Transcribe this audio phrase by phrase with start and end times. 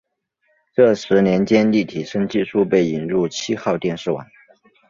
[0.73, 4.25] 这十年间立体声技术被引入七号电视网。